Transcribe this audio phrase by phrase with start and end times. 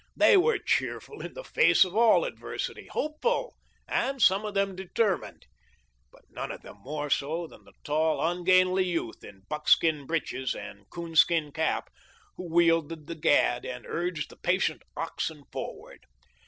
[0.17, 3.55] They were cheerful in the face of all adversity, hopeful,
[3.87, 5.45] and some of them determined;
[6.11, 10.89] but none of them more so than the tall, ungainly youth in buckskin breeches and
[10.89, 11.91] coon skin cap
[12.35, 12.55] who 68 THE LIFE OF LINCOLN.
[12.89, 15.99] wielded the gad and urged the patient oxen for ward.